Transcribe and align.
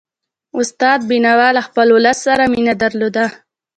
استاد 0.59 0.99
بينوا 1.09 1.49
له 1.55 1.61
خپل 1.67 1.87
ولس 1.95 2.17
سره 2.27 2.43
مینه 2.53 2.73
درلودله. 2.81 3.27